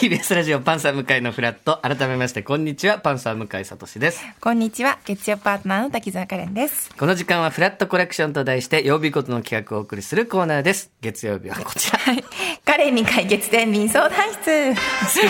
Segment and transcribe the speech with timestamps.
[0.00, 4.98] TBS ラジオパンサー向井のフラット改めましてこんにちはパンサー向井聡ですこんにちは。
[5.04, 6.90] 月曜パートナーの滝沢カレンです。
[6.96, 12.24] この時間はフラットコレクションと題して曜日ごとの企画をお送りするコーナーです月曜日はこちらはい。
[12.64, 14.42] カレンに解決天秤相談室。
[14.42, 14.74] すいま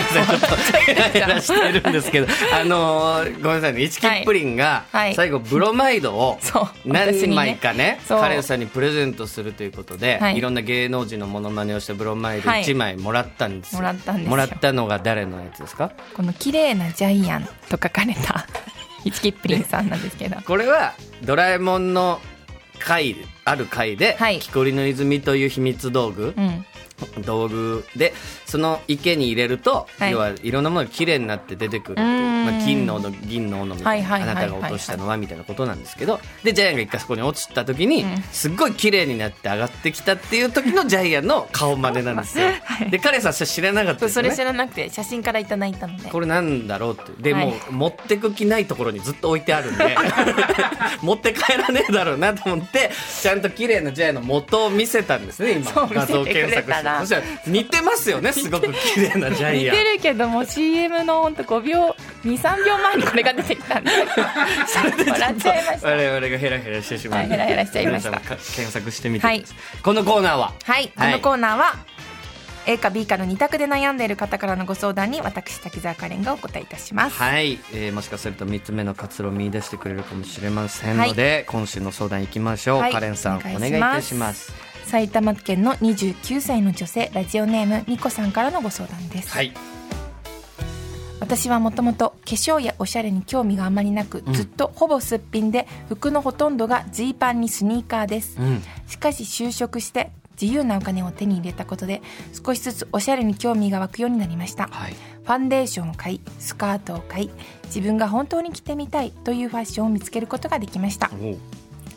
[0.05, 6.39] せんちょっとヘラヘラしてるんですけどあのーごめんなさいね一キップリンがはい最後ブロマイドを
[6.85, 15.91] 何枚かねカレンさんにプレゼントするということで、はいい、ろんな芸能人のモノマネをしたブロマイドはい1枚もらったんですよ、もらったんですよもらったのが誰のやつですか？
[16.15, 18.45] この綺麗なジャイアンと書かれた
[19.03, 20.37] 一キップリンさんなんですけど。
[20.41, 22.19] これはドラえもんの
[22.79, 24.39] 回ある回で、はい。
[24.39, 26.65] 木こりの泉という秘密道具、うん。
[27.25, 28.13] 道具で
[28.45, 30.11] その池に入れると、はい。
[30.11, 34.45] 要はいろんなものが綺麗になって出てくるっていうまあ、金の斧銀の斧みたいな、はいはいはいはい。
[34.45, 38.21] あなたが落としたのはみたいなことなんですけどでジャイアンが一回そこに落ちた時に、うん。
[38.31, 42.47] すっごい綺麗になって上がってきたっていう時のジャイアンの顔真似なんですよ、
[42.89, 44.29] で彼さん知らなかったですよね。
[44.31, 46.09] それ知らなくて写真からいただいたので。
[46.09, 47.21] これなんだろうって。
[47.21, 47.45] で、はい。
[47.45, 49.95] もう持ってく気ないところにずっと置いてあるんで。
[51.01, 55.71] 持って帰らねえだろうなと思ってちゃんと綺麗なジャイの元を見せたんですね今。
[55.71, 56.89] 画像検索して。
[56.99, 63.91] そしたら似てますよね すごく綺麗なジャ似イアンてるけども CM のほんと5秒23秒前にこれが出てきたんで。
[65.11, 65.87] 笑っちゃいました。
[65.87, 68.11] 我々がヘラヘラしてしまうはいヘラヘラしちゃいました。
[68.11, 69.45] 検索してみてください、
[69.83, 70.53] このコーナーは？
[70.63, 71.75] はい、このコーナーは
[72.67, 77.17] A か B かの2択で悩んでいる方からのご相談に私滝沢カレンがお答えいたします。
[77.17, 82.93] はい、えーもしかすると3つ目の活路を見出してくれるかもしれませんので、今週の相談いきましょう、はい。
[82.93, 84.53] カレンさんおお願願いいたします。
[84.85, 89.53] 埼玉県の29歳の女性ラジオネームみこさんからのご相談です、はい。
[91.19, 98.61] 私はもともと化粧やおしゃれに興味があまりなく、ずっとほぼすっぴんで服のほとんどがジーパンにスニーカーです、うん。
[98.87, 102.01] しかし就職して自由なお金を手に入れたことで
[102.33, 104.93] 少しずつおしゃれに興味が湧くようになりました、はい。
[104.93, 107.29] ファンデーションを買いスカートを買い
[107.65, 111.11] 自分が本当に着てみたいというファッションを見つけることができました。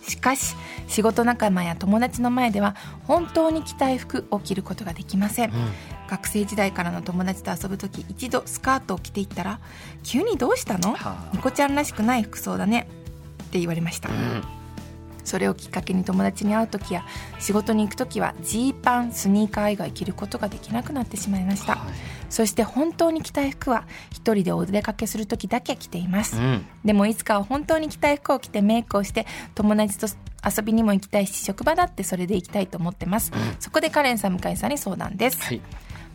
[0.06, 0.54] しかし
[0.86, 5.52] 仕事仲間や友達の前では本当に着たい服を着ることができません、
[6.10, 9.60] 学生時代からの友達と遊ぶ時一度スカートを着ていったら
[10.02, 10.92] 急にどうしたの？
[10.92, 11.30] はあ。
[11.32, 12.86] ニコちゃんらしくない服装だね。
[13.44, 14.10] って言われました、
[15.24, 17.04] それをきっかけに友達に会う時や
[17.40, 21.78] 仕事に行く時はジーパンスニーカー以外着ることができなくなってしまいました、
[22.30, 26.66] そして本当に着たい服は一人でお出かけする時だけ着ています、うん。
[26.84, 30.06] でもいつかは本当に着たい服を着てメイクをして友達と
[30.44, 35.60] 遊びにも行きたいし職場だってそれで行きたいと思ってます、そこでカレンさん向井さんに相談です、はい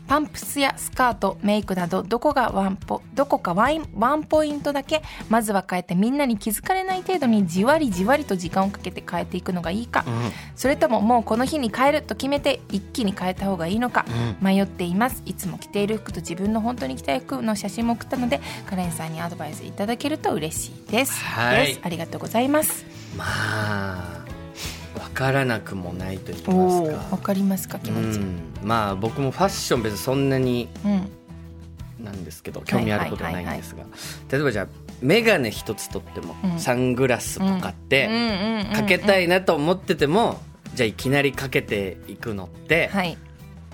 [0.09, 10.03] パンプスやスカートメイクなどどこがワンポどこかワインワンポイントだけまずは変えてみんなに気づかれない程度にじわりじわりと時間をかけて変えていくのがいいか、
[10.55, 14.05] それとももうこの日に変えると決めて一気に変えた方がいいのか、
[14.41, 15.21] 迷っています。
[15.27, 21.67] いつも着ている服と自分の本当に着たい服の写真も送ったのでカレンさんにアドバイスいただけると嬉しいです、はい。
[21.67, 21.79] です。
[21.83, 22.83] ありがとうございます。
[23.15, 24.18] まあ。
[24.18, 24.18] 分
[25.19, 28.19] からなくもないと言いおますおわかかりますか気う持ち。
[28.19, 28.39] ん。
[28.63, 31.11] まあ僕もファッション別にそんなにうん。
[32.05, 33.83] なんですけど興味あることはないんですが。
[34.31, 34.67] 例えばじゃあ
[35.01, 36.59] 眼鏡一つとっても、うん。
[36.59, 38.07] サングラスとかって、
[38.73, 40.41] かけたいなと思ってても
[40.73, 43.17] じゃあいきなりかけていくのって、はい。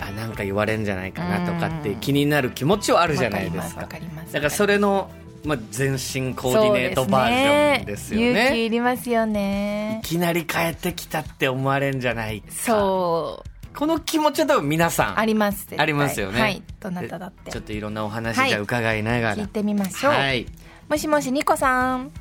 [0.01, 3.81] あなんか言われんじゃないかなとかって気になる気持ちはあるじゃないですか。
[3.83, 4.33] わかりますわかります。
[4.33, 5.11] だからそれの、
[5.47, 8.29] まあ、全身コーディネートバージョンですよね。
[8.31, 10.01] 勇気いりますよね。
[10.03, 12.47] いきなり変えてきたって思われんじゃないか。
[12.51, 13.49] そう。
[13.75, 16.41] この気持ちは多分皆さんありますありますよね。
[16.41, 17.51] はいどなただって。
[17.51, 20.45] ちょっといろんなお話はいじゃあ伺いながら、聞いてみましょう、はい、
[20.87, 22.11] もしもしニコさん。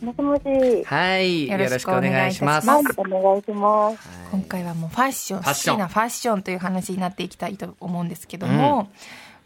[0.00, 0.84] もしもし。
[0.84, 2.68] はい、よよろしくお願いい願いしたます。
[2.68, 3.98] お願いします。
[4.30, 5.76] 今回はもうファッションファッション。
[5.76, 8.90] 好きなファッションという話になっていきたいと思うんですけども、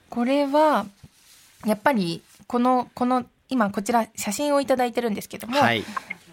[0.08, 0.86] これは
[1.66, 5.84] やっぱりこのこの今こちら写真をいただいてるんですけども、はい、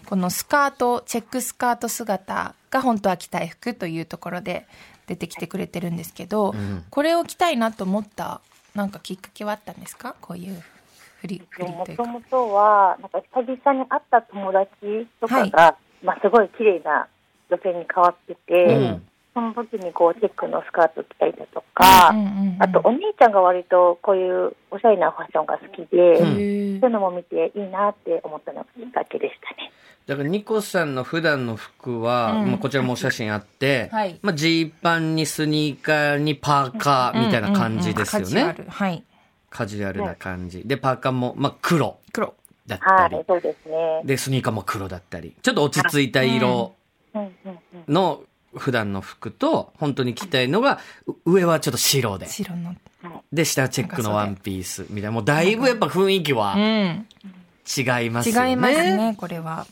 [0.06, 4.66] このスカートチェックスカート姿が本当は着たい服というところで
[5.06, 6.84] 出てきてくれてるんですけど、ん。
[6.90, 8.40] これを着たいなと思った
[8.74, 10.16] なんかきっかけはあったんですか？
[10.20, 10.62] こういう
[11.20, 17.06] 振り振りもというもとは、なんか久々に会った友達とかが、まあすごい綺麗な
[17.50, 26.38] 女性に変わってて、うんその時にこうチェックのスカート着たりだとか、うんうんうんあとお兄ちゃんが割とこういうおしゃれなファッションが好きで、へそうー
[26.76, 29.72] いうのも見ていいなって思ったのがきっかけでしたね。
[30.06, 38.54] だから、ニコさんの普段の服は、うんまあ、こちらもお写真あって、はいまあ、ジーパンにスニーカーにパーカーみたいな感じですようんうんうんカね。
[38.54, 39.04] ジュアルはい
[39.50, 40.62] カジュアルな感じ。
[40.64, 42.34] で、パーカーも、まあ、黒黒
[42.66, 43.24] だったりはい、。
[43.26, 44.02] そうですね。
[44.04, 45.34] で、スニーカーも黒だったり。
[45.42, 46.74] ちょっと落ち着いた色
[47.14, 47.84] うんうんうん。
[48.54, 52.26] の普段の服と、本当に着たいのが、う上はちょっと白で。
[52.26, 52.74] 白の。
[53.32, 54.86] で、下はチェックのワンピース。
[54.90, 55.10] みたいな。
[55.10, 57.06] もうだいぶやっぱ雰囲気うはん。
[57.66, 58.50] 違いますよね。
[58.50, 59.66] 違いますねこれは。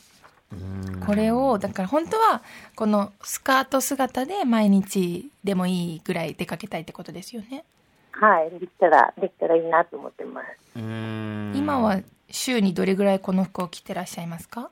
[1.07, 2.43] これをだから本当は
[2.77, 7.65] このスカート姿で毎日でもいいぐらい出かけたいってことですよね。
[8.13, 10.47] はい、できたら、できたらいいなと思ってます。
[10.77, 11.57] うーん。
[11.57, 12.01] 今は
[12.31, 14.71] 週にどれぐらいこの服を着てらっしゃいますか？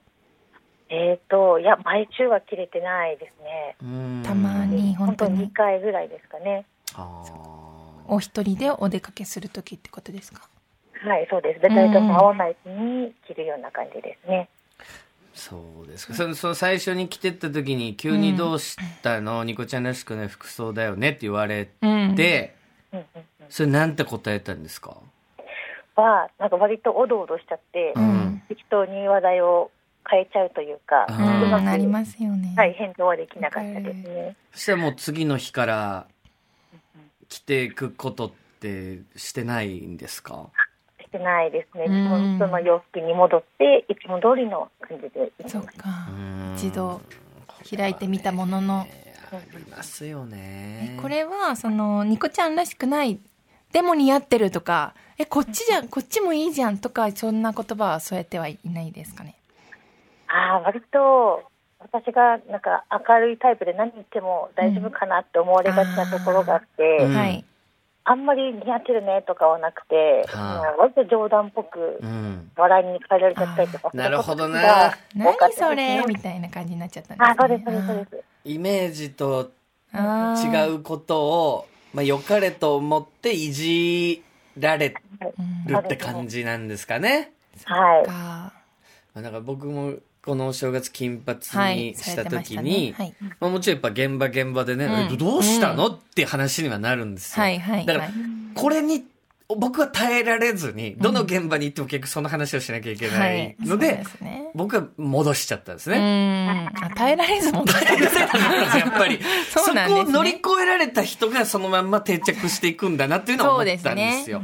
[0.90, 3.76] えっ、と、いや、毎週は着れてないですね。
[3.80, 6.66] うーんたまに本本当当に2回ぐらいですかね。
[8.08, 10.48] お一人でお出かけする時ってことですか？
[11.06, 11.60] はい、そうです。
[11.60, 14.48] で、誰とも会わない日に着るような感じですね。
[15.32, 16.14] そうですか。
[16.14, 22.54] そのその最初に着てった時に、急にどうしたの、ニコちゃんらしくない服装だよねって言われうんて、
[22.92, 23.24] うんうんうん。
[23.48, 24.96] それなんて答えたんですか？
[25.94, 29.70] は、なんか割とおどおどしちゃって、うん適当に話題を
[30.10, 32.54] 変えちゃうというか、ううんまくなりますよね。
[32.56, 34.36] はい、返答はできなかったですね。
[34.52, 36.06] そしたらもう次の日から
[37.28, 38.30] 着ていくことっ
[38.60, 40.48] てしてないんですか？
[41.00, 41.84] してないですね。
[41.88, 42.08] うん。
[42.08, 46.54] 本当の洋服に戻って、いつも通りの感じでそうん。
[46.56, 47.00] 一度
[47.76, 48.80] 開いてみたものの。
[48.80, 48.86] あ
[49.56, 50.98] りますよね。
[51.00, 53.20] これはそのニコちゃんらしくない。
[53.70, 54.94] でも似合ってるとか。
[55.18, 59.34] えこっちじゃんこっちもいいじゃんとかそんな言葉は添えてはいないですかね
[60.32, 61.42] ああ、割と、
[61.78, 67.44] 私がなんか明るいタイプで何言っても大丈夫かなって思われがちなところがあって、うんはい
[68.02, 72.50] あんまり似合ってるねとかはなくて、はあ割と冗談っぽくうん。
[72.56, 78.24] 笑いに変えられちゃったりとか、なるほどな何それみたいな感じになっちゃったんです、ね、あ、そうです、そうです、そうです。
[78.44, 79.50] イメージと
[79.94, 84.22] 違うことを、まあ、良かれと思っていじ
[84.58, 84.94] られる
[85.78, 87.32] って感じなんですかね。
[87.64, 88.06] はい。
[88.06, 88.52] かま
[89.20, 89.94] あだから僕も
[90.24, 93.14] このお正月金髪はいにした時にね、はい。
[93.40, 95.14] まあもちろんやっぱ現場現場でね、うん。
[95.14, 97.42] えどうしたの、っていう話にはなるんですよ。
[97.42, 98.14] はいはいだからはい、
[98.54, 99.04] これに、
[99.48, 104.50] 僕は耐えられずに、どの現場に行っても結局その話をしなきゃいけなはいいので、そうですね。
[104.54, 106.64] 僕は戻しちゃったんですうね。
[106.66, 106.68] ん。
[106.68, 109.18] あ耐えられずも耐えられなかったんですやっぱり。
[109.48, 110.04] そうなんですね。
[110.04, 114.42] こを乗り越えられた人がそのまんま定着していくんだなっていうのは思ったんですよ。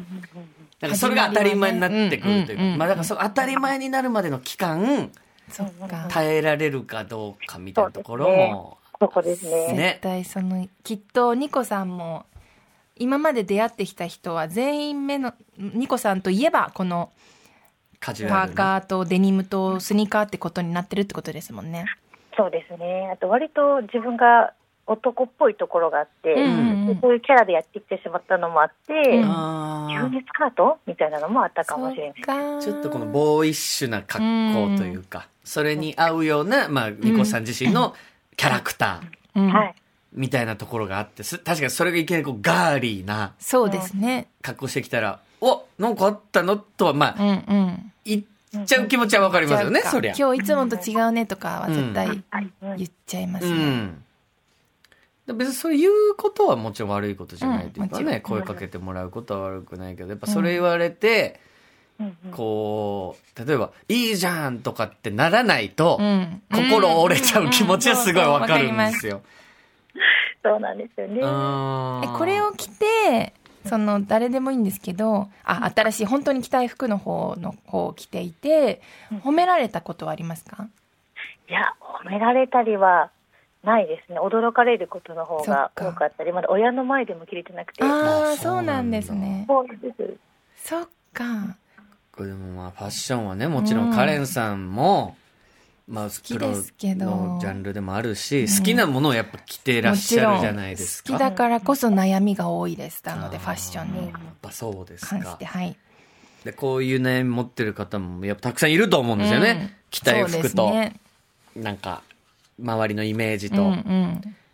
[0.80, 5.10] だからそれが当たり前になってくるといううんうんうんまあだからその当たり前になるまでの期間、
[5.50, 9.72] そっか耐えられるかどうかみたいなところも、そこですね。
[9.72, 12.26] ね絶対そのきっとニコさんも
[12.96, 17.10] 今まで出会ってきた人は全員目のニコさんといえばこの
[18.00, 18.56] カジュパーアルな。
[18.56, 21.86] カーとデニムとスニーカーってことになってるってことですもんね。
[22.36, 23.10] そうですね。
[23.12, 24.52] あと割と自分が
[24.86, 30.78] 男っぽいところがあって、うんうんそういうキャラでやってきてしまったのもあって、うんあ急にスカート？
[30.86, 32.22] みたいなのもあったかもしれない。
[32.22, 37.94] ーちょっとこのボーイッシュな格好というか、それに合うような、まあ、ニコさん自身の
[38.36, 39.74] キャラクターうんはい。
[40.12, 44.28] みたいなところがあって、す確かにそれがいきなりこうガーリーなそうですね。
[44.42, 46.56] 格好してきたら、おなんかあったの？
[46.56, 47.32] とは、まあ、うんう
[47.70, 47.92] ん。
[48.04, 48.20] 言
[48.62, 50.14] っちゃう気持ちはわかりますよね、そりゃ。
[50.18, 52.24] 今日いつもと違うねとかは絶対
[52.76, 53.56] 言っちゃいますうね。
[53.56, 54.04] ん。
[55.36, 61.40] 別にそういうことはもちろん悪いことじゃないというかね、うん声かけてもらうことは悪くないけど、やっぱそれ言われて、うんうん
[62.30, 66.42] こう、例えば、いいじゃんとかってならないと、うん。
[66.52, 69.22] 心折れちゃう気持ちはすごいわかるんですよ。
[70.42, 71.16] そうなんですよね。
[71.16, 71.20] え
[72.16, 73.32] これを着て
[73.64, 78.80] その誰でもいいんですけどあ新しい本当に着たい服の方の方を着ていて
[79.24, 80.68] 褒められたことはありますか？
[81.48, 83.10] いや、褒められたりは
[83.64, 84.20] ないですね。
[84.20, 87.82] 驚かれることの方が多かったり、まだ親の前でも着れてなくて。
[87.82, 89.46] あああそうなんですね。
[89.48, 90.16] そうです。
[90.56, 91.56] そっか
[92.16, 95.16] これでもまあファッションはね、もちろんカレンさんも、
[95.86, 97.06] まあきプロですけど。
[97.06, 101.12] のジャンルでもあるし、好きなものをやっぱ着てらっしゃるじゃないですか。
[101.12, 103.02] 好きだからこそ悩みが多いです。
[103.04, 104.08] なのでファッションに。
[104.08, 105.18] やっぱそうですか。
[105.18, 105.44] 関して。
[105.44, 105.76] はい。
[106.44, 109.50] で、こういう悩み持ってる方もやっぱたくさんいると思うんですよね。
[109.50, 109.70] うん。
[109.90, 110.94] 着たい服と、すね。
[111.54, 112.02] なんか、
[112.58, 113.56] 周りのイメージと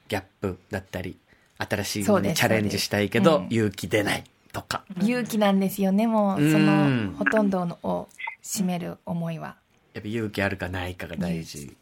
[0.09, 1.17] ギャップだったり、
[1.59, 4.25] 新しいものにチャレンジしたいけど、勇気出ない。
[4.53, 4.85] とか。
[5.01, 8.09] 勇気なんですよねもううんそのほとんどのを
[8.43, 9.57] 占める思いは
[9.95, 11.77] やっぱ勇気あるかないかが大事。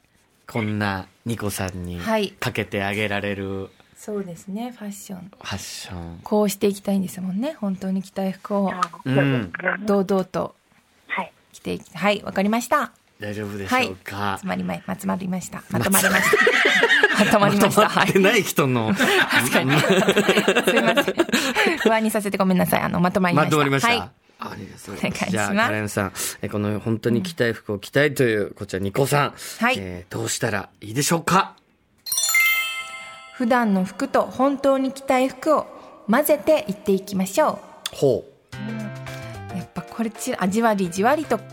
[0.46, 6.20] こんなニコさんにはいかけてあげられるそうですねファッションファッション。
[6.24, 8.72] こうしていきたいんですもんね本当に着たい服を
[9.04, 9.52] うん。
[9.86, 10.54] 堂々と
[11.08, 11.32] はい。
[11.52, 15.62] 着ていきはいわかりました大丈夫でしょうか、つまりままつまりました。
[15.70, 17.20] まとまりました。
[17.24, 17.88] まとまりました。
[17.88, 18.94] はいまとない人の。
[18.94, 19.78] 確かに。
[19.78, 19.86] す
[20.76, 21.14] いません
[21.82, 22.80] 不安にさせてごめんなさい。
[22.80, 23.46] あのまとまりました。
[23.48, 23.88] まとまりました。
[23.88, 24.10] はい。
[24.42, 25.30] ありがとうごお願いします。
[25.30, 29.34] じゃあ、カレンさん、えこの本当に着たい服を着たいという、こちらニコさん。
[29.60, 29.74] はい。
[29.78, 31.56] えーどうしたらいいでしょうか？
[33.34, 35.66] 普段の服と本当に着たい服を
[36.10, 37.58] 混ぜていっていきましょ
[37.92, 38.24] ほ
[39.52, 39.56] う。
[39.56, 41.44] やっぱこれちあじわりじわりとじ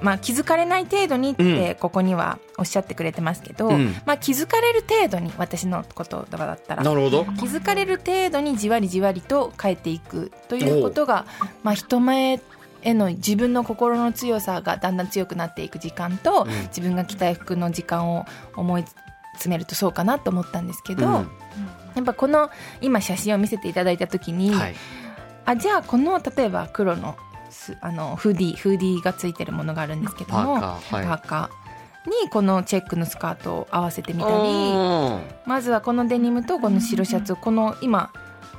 [0.00, 6.76] まあ、気づかれない程度にってここにはおっしゃってくれてますけど、うんまあ、気づかれる程度に私のことだったう。
[6.78, 7.24] らなるほど。
[7.24, 11.26] 気づかれる程度にじわりじわりと変えていくということが、
[11.62, 12.40] まあ、人前
[12.82, 18.84] への自分の心の強さがだんだん強くなっていく時間と、うん自分が着たい服の時間を思い
[19.32, 21.30] 詰めるとそうかなと思ったんですけど、うん
[21.94, 24.74] やっぱこの今写真を見せていただいた時に、はい。
[25.46, 27.27] あじゃあこの例えば黒のす
[27.80, 31.68] あのフーディーフーディーがついてるものがあるんですけどもパーカーはいパーカー
[32.24, 34.34] にこのチェックのスカートを合わせてみたり。
[34.34, 38.10] うんまずはこのデニムとこの白シャツをこの今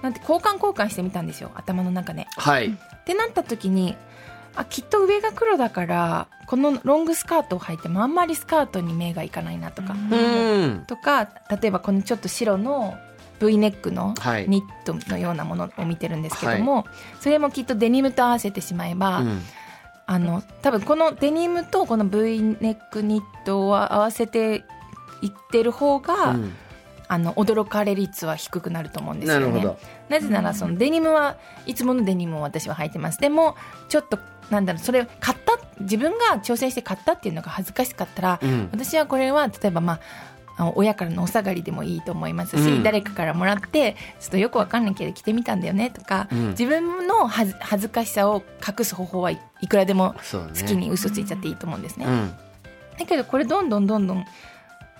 [0.01, 2.27] なんて交換交換してみたんですよ頭の中で。
[2.37, 2.67] はい。
[2.67, 3.95] ってなった時に
[4.55, 10.83] あきっと上が黒だからこのロングスカートを履いてもあんまりスカートに目がいかないなとか、うん。
[10.87, 11.29] とか
[11.61, 12.97] 例えばこのちょっと白の
[13.39, 16.85] V ネックのはいニットのようなものを見てるんですけども、
[17.19, 19.41] それもきっとデニムと合わせてしまえば、うん
[20.05, 24.63] あの多分このデニムとこの V ネックニットを合わせて
[25.21, 26.53] いってる方が、うん
[27.11, 29.47] あの驚かれ率は低くなると思うんですよね。
[29.47, 29.79] なるほど。
[30.09, 33.19] なぜならそのデニムはいつものデニムを私は履いてます。
[33.19, 33.55] でも
[33.87, 34.19] ちょっと
[34.51, 39.99] なんだろうそれ買った自分が挑戦して買ったっていうのが恥ずかしかったら、うん私はこれは例えばまあ
[40.75, 52.05] 親からのお下がりでもいいと思いますし、うん誰かからもらってちょっとよくわかんないけど着てみたんだよねとか、うん自分の恥ず恥ずかしさを隠す方法はいいくらでも好きに嘘ついちゃっていいと思うんですね。
[52.05, 52.33] うん。
[52.97, 54.25] だけどこれどんどんどんどん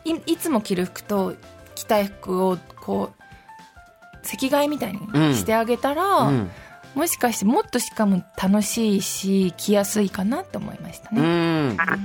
[0.05, 1.35] いいつも着る服と
[1.75, 3.23] 着たい服をこう
[4.23, 6.51] 席替えみたいにしてあげたら、うん。
[7.00, 11.72] もしかしてもっとしかも楽しいし着やすいかなと思いましたうね。
[11.72, 11.77] ん。
[11.77, 11.98] だか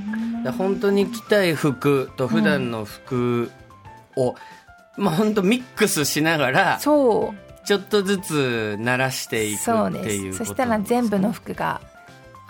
[0.45, 3.51] ら本当に着たい服と普段の服
[4.15, 4.37] を、
[4.97, 11.81] まあ本当ミックスしながら、そうちょっとずつ慣らしていくそうっていうことですそしたら全部の服が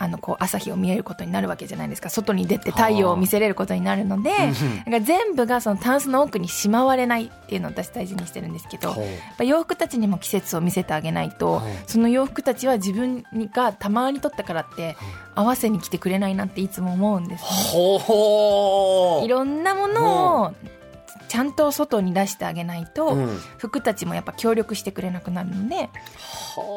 [0.05, 2.11] あのこう朝日を見えることになるわけじゃないですか。
[2.11, 9.07] 外に出て太陽を見せれることになるのでだから全部がそのタンスの奥にしまわれないっていうのを私大事にしてるんですけどやっほう
[9.39, 11.73] ぱ洋服たちにも季節を見せてあげないとはい。
[11.87, 14.97] その洋服たちは自分がたまに取ったからって
[15.35, 17.49] 合わせに来てくれないなっていつも思うんですね。
[17.73, 20.55] ほほいろんなものを
[21.35, 23.39] ちゃんと外に出してあげないと、うん。
[23.59, 25.91] 服たちもやっぱ協力してくれなくなるので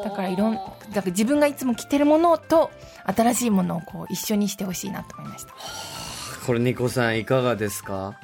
[0.02, 2.72] だからいろんだから自分がいつも着てるものと
[3.06, 5.54] 新しいものをこう一緒にしてほしいなと思いました。
[6.44, 8.18] これニコさんいかがですか？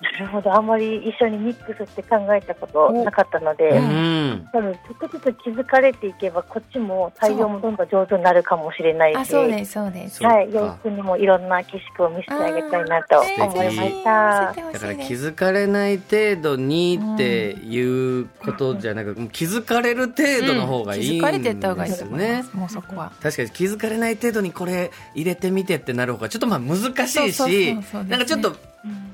[0.00, 0.54] なるほど。
[0.54, 4.48] あんまり一緒にミックスって考えたことなかったので、うん。
[4.50, 10.16] 多分ちょっとずつ気づかれていけば、こっちも対応もどんどん上手になるかもしれないし、あそうですそうです。
[10.16, 14.54] そうかはい、洋服にもいろんな景色を見せてあげたいなと思いました。
[14.54, 14.72] 素敵。
[14.72, 23.12] だから気づかれない程度にっていうことじゃなく、もう気づかれる程度の方がいいん気づかれてった方がいいですよねと思います、もうそこは。
[23.22, 27.74] 確かに気づかれない程度にこれ入れてみてってなる方がちょっとまあ難しいし
[28.08, 29.09] なんかちょっとうん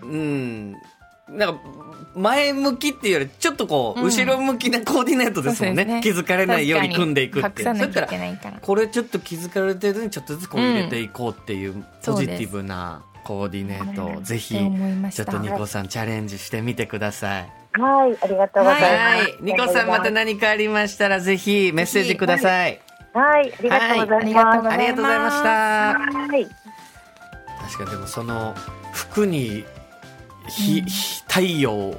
[1.28, 1.60] なんか
[2.14, 8.08] 前向きっていうよりちょっとこう、うん後ろ向きなコーディネートですもんねそうですね気づかれないように組んでいくってだから
[8.60, 17.52] これちょっと気づかれる程度にちょっとずつこう入れていこうっていうポジティブなコーディネートをぜひちょっとニコさんチャレンジしてみてください。
[17.72, 18.92] はい、ありがとうございます。
[18.94, 19.36] はい。
[19.40, 22.80] ニコさんまた何かありましたらぜひメッセージください。
[23.12, 24.68] はい、ありがとうございはいます。
[24.68, 25.48] ありがとうございました。
[25.48, 26.46] はい。
[27.62, 28.54] 確かにでもその
[28.92, 29.64] 服に
[30.48, 31.98] ひ、ひ太陽を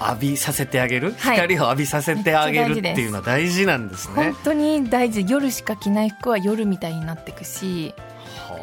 [0.00, 1.36] 浴びさせてあげる、はい。
[1.36, 4.14] 光を浴びさせてあげるっていうのは大事なんですね。
[4.14, 4.36] 本。
[4.44, 5.24] 当に大事。
[5.28, 7.94] 夜しか着ない服は夜みたいになってくし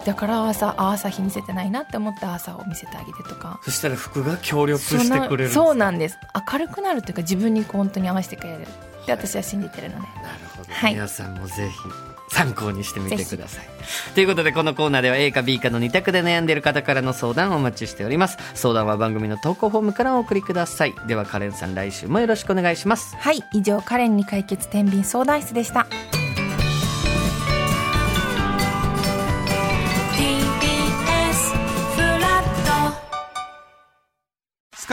[0.05, 3.59] だから朝あ朝日見せてないなって思ったら朝を見せてあげてとか。
[3.63, 6.17] そしたら服が協力してくれるそうなんです。
[6.51, 8.61] 明るくなるというか自分に本当に合わせてくれる。
[8.61, 10.01] って私は信じてるので。
[10.01, 10.09] なる
[10.55, 10.93] ほことで、はい。
[10.93, 13.65] 皆さんもぜひ参考にしてみてください。
[14.13, 18.37] ということでこのコーナーでは A か B かの2択で悩んでいる方からの相談をお待ちしております。
[18.53, 20.95] 相談は番組の投稿フォームからお送りください。
[21.07, 23.15] ではカレンさん来週もよろしくお願いします。
[23.15, 25.87] はい以上カレンに解決天秤相談室でした